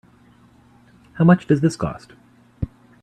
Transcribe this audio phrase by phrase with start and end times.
[1.13, 2.13] How much does this cost?